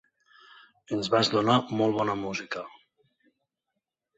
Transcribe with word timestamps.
Ens 0.95 1.09
vas 1.15 1.29
donar 1.35 1.57
molt 1.81 1.99
bona 1.99 2.15
música. 2.25 2.65